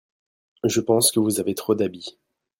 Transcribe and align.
Je 0.63 0.81
pense 0.81 1.11
que 1.11 1.19
vous 1.19 1.39
avez 1.39 1.53
trop 1.53 1.75
d'habits. 1.75 2.17